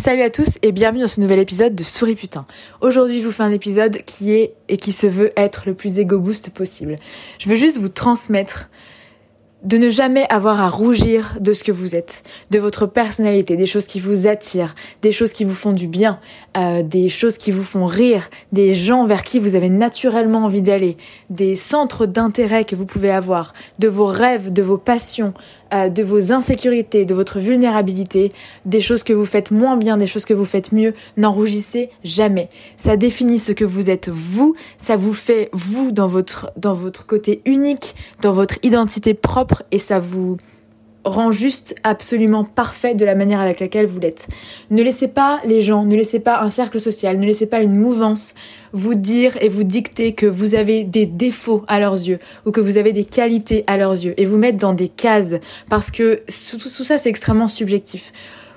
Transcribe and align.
Salut 0.00 0.22
à 0.22 0.30
tous 0.30 0.58
et 0.62 0.72
bienvenue 0.72 1.02
dans 1.02 1.08
ce 1.08 1.20
nouvel 1.20 1.40
épisode 1.40 1.74
de 1.74 1.82
Souris 1.82 2.14
Putain. 2.14 2.46
Aujourd'hui, 2.80 3.20
je 3.20 3.26
vous 3.26 3.32
fais 3.32 3.42
un 3.42 3.50
épisode 3.50 3.98
qui 4.06 4.32
est 4.32 4.54
et 4.70 4.78
qui 4.78 4.92
se 4.92 5.06
veut 5.06 5.30
être 5.36 5.64
le 5.66 5.74
plus 5.74 5.98
égo 5.98 6.18
boost 6.18 6.48
possible. 6.48 6.96
Je 7.38 7.50
veux 7.50 7.54
juste 7.54 7.76
vous 7.76 7.90
transmettre 7.90 8.70
de 9.62 9.76
ne 9.76 9.90
jamais 9.90 10.26
avoir 10.30 10.58
à 10.62 10.70
rougir 10.70 11.36
de 11.40 11.52
ce 11.52 11.62
que 11.62 11.72
vous 11.72 11.94
êtes, 11.94 12.22
de 12.50 12.58
votre 12.58 12.86
personnalité, 12.86 13.58
des 13.58 13.66
choses 13.66 13.86
qui 13.86 14.00
vous 14.00 14.26
attirent, 14.26 14.74
des 15.02 15.12
choses 15.12 15.34
qui 15.34 15.44
vous 15.44 15.54
font 15.54 15.72
du 15.72 15.86
bien, 15.86 16.18
euh, 16.56 16.82
des 16.82 17.10
choses 17.10 17.36
qui 17.36 17.50
vous 17.50 17.62
font 17.62 17.84
rire, 17.84 18.30
des 18.52 18.74
gens 18.74 19.04
vers 19.04 19.22
qui 19.22 19.38
vous 19.38 19.54
avez 19.54 19.68
naturellement 19.68 20.44
envie 20.44 20.62
d'aller, 20.62 20.96
des 21.28 21.56
centres 21.56 22.06
d'intérêt 22.06 22.64
que 22.64 22.74
vous 22.74 22.86
pouvez 22.86 23.10
avoir, 23.10 23.52
de 23.78 23.88
vos 23.88 24.06
rêves, 24.06 24.50
de 24.50 24.62
vos 24.62 24.78
passions, 24.78 25.34
euh, 25.72 25.88
de 25.88 26.02
vos 26.02 26.32
insécurités, 26.32 27.04
de 27.04 27.14
votre 27.14 27.38
vulnérabilité, 27.38 28.32
des 28.64 28.80
choses 28.80 29.02
que 29.02 29.12
vous 29.12 29.26
faites 29.26 29.50
moins 29.50 29.76
bien, 29.76 29.96
des 29.96 30.06
choses 30.06 30.24
que 30.24 30.34
vous 30.34 30.44
faites 30.44 30.72
mieux, 30.72 30.94
n'en 31.16 31.32
rougissez 31.32 31.90
jamais. 32.04 32.48
Ça 32.76 32.96
définit 32.96 33.38
ce 33.38 33.52
que 33.52 33.64
vous 33.64 33.90
êtes 33.90 34.08
vous, 34.08 34.54
ça 34.78 34.96
vous 34.96 35.12
fait 35.12 35.48
vous 35.52 35.92
dans 35.92 36.08
votre 36.08 36.52
dans 36.56 36.74
votre 36.74 37.06
côté 37.06 37.42
unique, 37.44 37.94
dans 38.22 38.32
votre 38.32 38.58
identité 38.62 39.14
propre 39.14 39.62
et 39.70 39.78
ça 39.78 39.98
vous 39.98 40.36
rend 41.04 41.32
juste 41.32 41.74
absolument 41.82 42.44
parfait 42.44 42.94
de 42.94 43.04
la 43.04 43.14
manière 43.14 43.40
avec 43.40 43.60
laquelle 43.60 43.86
vous 43.86 44.00
l'êtes. 44.00 44.28
Ne 44.70 44.82
laissez 44.82 45.08
pas 45.08 45.40
les 45.44 45.60
gens, 45.60 45.84
ne 45.84 45.96
laissez 45.96 46.20
pas 46.20 46.40
un 46.40 46.50
cercle 46.50 46.80
social, 46.80 47.18
ne 47.18 47.26
laissez 47.26 47.46
pas 47.46 47.62
une 47.62 47.76
mouvance 47.76 48.34
vous 48.72 48.94
dire 48.94 49.36
et 49.40 49.48
vous 49.48 49.64
dicter 49.64 50.12
que 50.12 50.26
vous 50.26 50.54
avez 50.54 50.84
des 50.84 51.06
défauts 51.06 51.64
à 51.68 51.80
leurs 51.80 51.94
yeux 51.94 52.18
ou 52.46 52.50
que 52.50 52.60
vous 52.60 52.76
avez 52.76 52.92
des 52.92 53.04
qualités 53.04 53.64
à 53.66 53.76
leurs 53.76 53.92
yeux 53.92 54.14
et 54.16 54.24
vous 54.24 54.38
mettre 54.38 54.58
dans 54.58 54.74
des 54.74 54.88
cases 54.88 55.34
parce 55.68 55.90
que 55.90 56.22
tout, 56.26 56.84
ça 56.84 56.98
c'est 56.98 57.08
extrêmement 57.08 57.48
subjectif. 57.48 58.12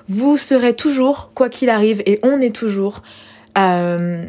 Vous 0.06 0.36
serez 0.36 0.74
toujours, 0.74 1.32
quoi 1.34 1.48
qu'il 1.48 1.70
arrive, 1.70 2.02
et 2.04 2.20
on 2.22 2.40
est 2.42 2.54
toujours 2.54 3.02
euh, 3.56 4.26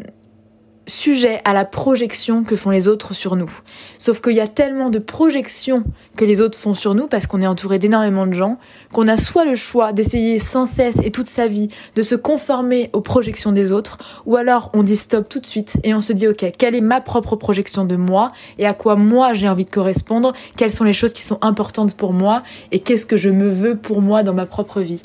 sujet 0.88 1.42
à 1.46 1.54
la 1.54 1.66
projection 1.66 2.44
que 2.44 2.56
font 2.56 2.70
les 2.70 2.88
autres 2.88 3.14
sur 3.14 3.36
nous. 3.36 3.52
Sauf 3.98 4.22
qu'il 4.22 4.34
y 4.34 4.40
a 4.40 4.48
tellement 4.48 4.90
de 4.90 5.00
projections 5.00 5.84
que 6.16 6.26
les 6.26 6.42
autres 6.42 6.58
font 6.58 6.74
sur 6.74 6.96
nous 6.96 7.08
parce 7.08 7.28
qu'on 7.28 7.42
est 7.42 7.48
entouré 7.48 7.80
d'énormément 7.80 8.28
de 8.28 8.34
gens 8.34 8.58
qu'on 8.94 9.08
a 9.08 9.18
soit 9.18 9.46
le 9.46 9.56
choix 9.56 9.94
d'essayer 9.94 10.40
sans 10.40 10.66
cesse 10.66 10.98
et 11.04 11.12
toute 11.12 11.28
sa 11.28 11.48
vie 11.48 11.68
de 11.96 12.02
se 12.02 12.16
conformer 12.16 12.90
aux 12.94 13.02
projections 13.02 13.52
des 13.52 13.72
autres 13.72 13.98
ou 14.26 14.36
alors 14.36 14.70
on 14.74 14.84
dit 14.84 14.98
stop 14.98 15.28
tout 15.28 15.40
de 15.40 15.46
suite 15.46 15.78
et 15.84 15.94
on 15.94 16.02
se 16.02 16.14
dit 16.14 16.28
ok 16.28 16.46
quelle 16.58 16.76
est 16.76 16.82
ma 16.82 17.02
propre 17.02 17.36
projection 17.36 17.86
de 17.86 17.96
moi 17.96 18.32
et 18.58 18.66
à 18.66 18.74
quoi 18.74 18.96
moi 18.96 19.34
j'ai 19.34 19.50
envie 19.50 19.66
de 19.66 19.70
correspondre, 19.70 20.34
quelles 20.58 20.72
sont 20.72 20.84
les 20.84 20.94
choses 20.94 21.14
qui 21.14 21.24
sont 21.24 21.40
importantes 21.42 21.96
pour 21.96 22.14
moi 22.14 22.44
et 22.72 22.80
qu'est-ce 22.80 23.06
que 23.06 23.18
je 23.18 23.30
me 23.30 23.50
veux 23.50 23.76
pour 23.76 24.02
moi 24.02 24.24
dans 24.24 24.34
ma 24.34 24.46
propre 24.46 24.82
vie? 24.82 25.02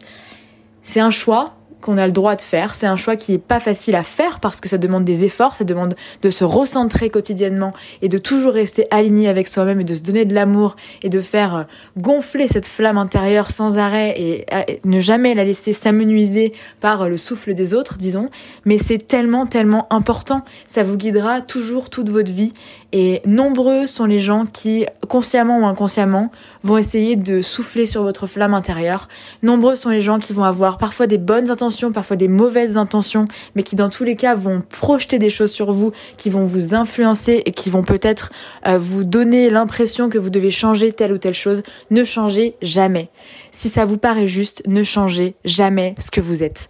C'est 0.82 1.00
un 1.00 1.10
choix, 1.10 1.54
qu'on 1.80 1.98
a 1.98 2.06
le 2.06 2.12
droit 2.12 2.36
de 2.36 2.40
faire. 2.40 2.74
C'est 2.74 2.86
un 2.86 2.96
choix 2.96 3.16
qui 3.16 3.34
est 3.34 3.38
pas 3.38 3.60
facile 3.60 3.94
à 3.94 4.02
faire 4.02 4.40
parce 4.40 4.60
que 4.60 4.68
ça 4.68 4.78
demande 4.78 5.04
des 5.04 5.24
efforts, 5.24 5.56
ça 5.56 5.64
demande 5.64 5.94
de 6.22 6.30
se 6.30 6.44
recentrer 6.44 7.10
quotidiennement 7.10 7.72
et 8.02 8.08
de 8.08 8.18
toujours 8.18 8.52
rester 8.52 8.86
aligné 8.90 9.28
avec 9.28 9.48
soi-même 9.48 9.80
et 9.80 9.84
de 9.84 9.94
se 9.94 10.00
donner 10.00 10.24
de 10.24 10.34
l'amour 10.34 10.76
et 11.02 11.08
de 11.08 11.20
faire 11.20 11.54
euh, 11.56 11.62
gonfler 11.96 12.48
cette 12.48 12.66
flamme 12.66 12.98
intérieure 12.98 13.50
sans 13.50 13.78
arrêt 13.78 14.14
et, 14.16 14.46
ne 14.84 15.00
jamais 15.00 15.34
la 15.34 15.44
laisser 15.44 15.72
s'amenuiser 15.72 16.52
par 16.80 17.02
euh, 17.02 17.08
le 17.08 17.16
souffle 17.16 17.54
des 17.54 17.74
autres, 17.74 17.96
disons. 17.96 18.30
Mais 18.64 18.78
c'est 18.78 18.98
tellement, 18.98 19.46
tellement 19.46 19.86
important. 19.90 20.42
Ça 20.66 20.82
vous 20.82 20.96
guidera 20.96 21.40
toujours 21.40 21.90
toute 21.90 22.10
votre 22.10 22.32
vie 22.32 22.52
et 22.92 23.22
nombreux 23.24 23.86
sont 23.86 24.04
les 24.04 24.18
gens 24.18 24.46
qui, 24.46 24.84
consciemment 25.08 25.60
ou 25.60 25.66
inconsciemment, 25.66 26.30
vont 26.64 26.76
essayer 26.76 27.16
de 27.16 27.40
souffler 27.40 27.86
sur 27.86 28.02
votre 28.02 28.26
flamme 28.26 28.54
intérieure. 28.54 29.08
Nombreux 29.42 29.76
sont 29.76 29.90
les 29.90 30.00
gens 30.00 30.18
qui 30.18 30.32
vont 30.32 30.44
avoir 30.44 30.78
parfois 30.78 31.06
des 31.06 31.18
bonnes 31.18 31.50
intentions, 31.50 31.69
parfois 31.92 32.16
des 32.16 32.28
mauvaises 32.28 32.76
intentions, 32.76 33.24
mais 33.54 33.62
qui 33.62 33.76
dans 33.76 33.90
tous 33.90 34.04
les 34.04 34.16
cas 34.16 34.34
vont 34.34 34.62
projeter 34.68 35.18
des 35.18 35.30
choses 35.30 35.50
sur 35.50 35.72
vous, 35.72 35.92
qui 36.16 36.30
vont 36.30 36.44
vous 36.44 36.74
influencer 36.74 37.42
et 37.44 37.52
qui 37.52 37.70
vont 37.70 37.82
peut-être 37.82 38.30
euh, 38.66 38.78
vous 38.78 39.04
donner 39.04 39.50
l'impression 39.50 40.08
que 40.08 40.18
vous 40.18 40.30
devez 40.30 40.50
changer 40.50 40.92
telle 40.92 41.12
ou 41.12 41.18
telle 41.18 41.34
chose. 41.34 41.62
Ne 41.90 42.04
changez 42.04 42.56
jamais. 42.62 43.10
Si 43.50 43.68
ça 43.68 43.84
vous 43.84 43.98
paraît 43.98 44.28
juste, 44.28 44.62
ne 44.66 44.82
changez 44.82 45.34
jamais 45.44 45.94
ce 45.98 46.10
que 46.10 46.20
vous 46.20 46.42
êtes. 46.42 46.68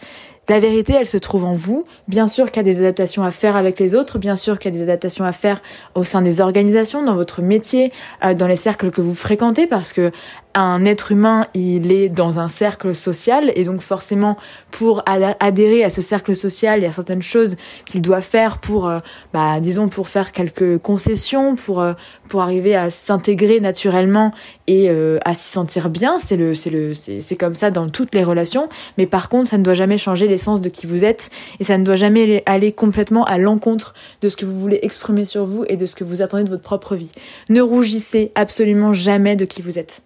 La 0.50 0.58
vérité, 0.58 0.94
elle 0.98 1.06
se 1.06 1.16
trouve 1.16 1.44
en 1.44 1.54
vous. 1.54 1.84
Bien 2.08 2.26
sûr 2.26 2.50
qu'il 2.50 2.56
y 2.56 2.68
a 2.68 2.72
des 2.72 2.80
adaptations 2.80 3.22
à 3.22 3.30
faire 3.30 3.54
avec 3.54 3.78
les 3.78 3.94
autres, 3.94 4.18
bien 4.18 4.34
sûr 4.34 4.58
qu'il 4.58 4.72
y 4.72 4.74
a 4.74 4.78
des 4.78 4.82
adaptations 4.82 5.24
à 5.24 5.30
faire 5.30 5.62
au 5.94 6.02
sein 6.02 6.22
des 6.22 6.40
organisations, 6.40 7.04
dans 7.04 7.14
votre 7.14 7.40
métier, 7.40 7.92
euh, 8.24 8.34
dans 8.34 8.48
les 8.48 8.56
cercles 8.56 8.90
que 8.90 9.00
vous 9.00 9.14
fréquentez, 9.14 9.68
parce 9.68 9.92
que 9.92 10.10
un 10.54 10.84
être 10.84 11.12
humain, 11.12 11.46
il 11.54 11.92
est 11.92 12.08
dans 12.08 12.38
un 12.38 12.48
cercle 12.48 12.94
social 12.94 13.52
et 13.54 13.64
donc 13.64 13.80
forcément 13.80 14.36
pour 14.70 15.02
adhérer 15.06 15.84
à 15.84 15.90
ce 15.90 16.00
cercle 16.00 16.34
social, 16.34 16.80
il 16.80 16.82
y 16.82 16.86
a 16.86 16.92
certaines 16.92 17.22
choses 17.22 17.56
qu'il 17.86 18.02
doit 18.02 18.20
faire 18.20 18.58
pour, 18.58 18.88
euh, 18.88 18.98
bah, 19.32 19.60
disons, 19.60 19.88
pour 19.88 20.08
faire 20.08 20.32
quelques 20.32 20.78
concessions, 20.78 21.54
pour 21.54 21.80
euh, 21.80 21.94
pour 22.28 22.42
arriver 22.42 22.74
à 22.74 22.90
s'intégrer 22.90 23.60
naturellement 23.60 24.30
et 24.66 24.88
euh, 24.88 25.18
à 25.24 25.34
s'y 25.34 25.48
sentir 25.48 25.90
bien. 25.90 26.18
C'est 26.18 26.36
le, 26.36 26.54
c'est 26.54 26.70
le, 26.70 26.94
c'est 26.94 27.36
comme 27.36 27.54
ça 27.54 27.70
dans 27.70 27.88
toutes 27.88 28.14
les 28.14 28.24
relations. 28.24 28.68
Mais 28.98 29.06
par 29.06 29.28
contre, 29.28 29.50
ça 29.50 29.58
ne 29.58 29.62
doit 29.62 29.74
jamais 29.74 29.98
changer 29.98 30.28
l'essence 30.28 30.60
de 30.60 30.68
qui 30.68 30.86
vous 30.86 31.04
êtes 31.04 31.30
et 31.58 31.64
ça 31.64 31.76
ne 31.76 31.84
doit 31.84 31.96
jamais 31.96 32.42
aller 32.46 32.72
complètement 32.72 33.24
à 33.24 33.38
l'encontre 33.38 33.94
de 34.22 34.28
ce 34.28 34.36
que 34.36 34.46
vous 34.46 34.58
voulez 34.58 34.78
exprimer 34.82 35.24
sur 35.24 35.44
vous 35.44 35.64
et 35.68 35.76
de 35.76 35.86
ce 35.86 35.96
que 35.96 36.04
vous 36.04 36.22
attendez 36.22 36.44
de 36.44 36.50
votre 36.50 36.62
propre 36.62 36.94
vie. 36.94 37.12
Ne 37.48 37.60
rougissez 37.60 38.32
absolument 38.34 38.92
jamais 38.92 39.36
de 39.36 39.44
qui 39.44 39.62
vous 39.62 39.78
êtes. 39.78 40.02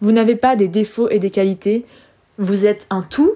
Vous 0.00 0.12
n'avez 0.12 0.36
pas 0.36 0.56
des 0.56 0.68
défauts 0.68 1.08
et 1.08 1.18
des 1.18 1.30
qualités. 1.30 1.84
Vous 2.38 2.66
êtes 2.66 2.86
un 2.90 3.02
tout 3.02 3.32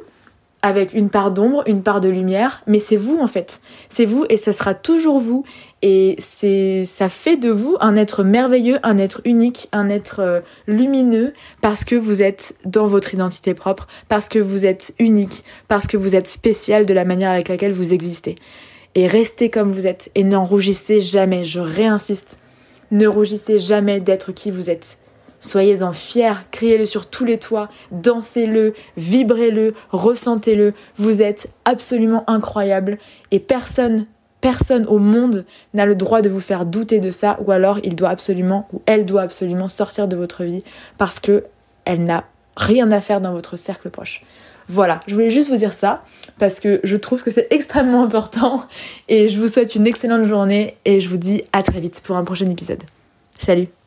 avec 0.63 0.95
une 0.95 1.11
part 1.11 1.33
d'ombre, 1.33 1.65
une 1.67 1.83
part 1.83 2.01
de 2.01 2.09
lumière, 2.09 2.63
mais 2.69 2.79
c'est 2.79 2.97
vous 2.97 3.19
en 3.21 3.27
fait. 3.27 3.61
C'est 3.89 4.05
vous 4.05 4.25
et 4.29 4.37
ça 4.37 4.53
sera 4.53 4.75
toujours 4.75 5.19
vous 5.19 5.45
et 5.83 6.15
c'est 6.19 6.85
ça 6.87 7.09
fait 7.09 7.37
de 7.37 7.51
vous 7.51 7.77
un 7.81 7.97
être 7.97 8.23
merveilleux, 8.23 8.79
un 8.85 8.97
être 8.97 9.21
unique, 9.25 9.69
un 9.73 9.89
être 9.89 10.21
euh, 10.21 10.41
lumineux 10.69 11.35
parce 11.61 11.85
que 11.85 11.97
vous 11.97 12.23
êtes 12.23 12.55
dans 12.65 12.87
votre 12.87 13.13
identité 13.13 13.55
propre, 13.55 13.89
parce 14.09 14.29
que 14.29 14.39
vous 14.39 14.65
êtes 14.65 14.95
unique, 15.01 15.45
parce 15.67 15.89
que 15.89 15.97
vous 15.97 16.15
êtes 16.15 16.29
spécial 16.29 16.87
de 16.87 16.95
la 16.95 17.05
manière 17.05 17.33
avec 17.33 17.49
laquelle 17.49 17.73
vous 17.73 17.93
existez. 17.93 18.37
Et 18.95 19.09
restez 19.09 19.51
comme 19.51 19.73
vous 19.73 19.89
êtes 19.89 20.11
et 20.15 20.23
n'en 20.23 20.45
rougissez 20.45 21.01
jamais, 21.01 21.45
je 21.45 21.59
réinsiste. 21.59 22.39
Ne 22.93 23.09
rougissez 23.09 23.59
jamais 23.59 24.01
d'être 24.01 24.33
qui 24.33 24.53
vous 24.53 24.71
êtes. 24.71 24.99
Soyez-en 25.43 25.91
fiers, 25.91 26.35
criez-le 26.53 26.87
sur 26.87 27.07
tous 27.07 27.25
les 27.25 27.37
toits, 27.37 27.69
dansez-le, 27.91 28.75
vibrez-le, 28.97 29.75
ressentez-le. 29.91 30.73
Vous 30.97 31.21
êtes 31.21 31.49
absolument 31.65 32.23
incroyable 32.29 32.97
et 33.33 33.41
personne, 33.41 34.07
personne 34.41 34.87
au 34.87 34.99
monde 34.99 35.45
n'a 35.75 35.85
le 35.85 35.97
droit 35.97 36.23
de 36.23 36.29
vous 36.29 36.39
faire 36.39 36.65
douter 36.65 37.01
de 37.01 37.11
ça 37.11 37.41
ou 37.45 37.51
alors 37.51 37.81
il 37.83 37.97
doit 37.97 38.11
absolument 38.11 38.69
ou 38.73 38.83
elle 38.87 39.05
doit 39.05 39.23
absolument 39.23 39.67
sortir 39.67 40.07
de 40.07 40.15
votre 40.15 40.45
vie 40.45 40.63
parce 40.97 41.19
que 41.19 41.45
elle 41.85 42.05
n'a 42.05 42.23
rien 42.57 42.93
à 42.93 43.01
faire 43.01 43.21
dans 43.21 43.33
votre 43.33 43.57
cercle 43.57 43.91
proche. 43.91 44.23
Voilà, 44.69 45.01
je 45.09 45.15
voulais 45.15 45.33
juste 45.33 45.49
vous 45.49 45.57
dire 45.57 45.73
ça 45.73 46.05
parce 46.39 46.61
que 46.61 46.79
je 46.85 46.97
trouve 46.97 47.25
que 47.25 47.33
c'est 47.33 47.49
extrêmement 47.51 48.05
important 48.05 48.65
et 49.09 49.29
je 49.29 49.41
vous 49.41 49.49
souhaite 49.49 49.75
une 49.75 49.89
excellente 49.89 50.27
journée 50.27 50.77
et 50.85 51.01
je 51.01 51.09
vous 51.09 51.19
dis 51.19 51.43
à 51.53 51.65
très 51.65 51.81
vite 51.81 52.01
pour 52.05 52.15
un 52.15 52.23
prochain 52.23 52.49
épisode. 52.49 52.85
Salut 53.41 53.82